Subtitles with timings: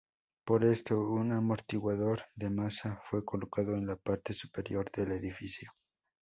[0.45, 5.71] Por esto, un amortiguador de masa fue colocado en la parte superior del edificio.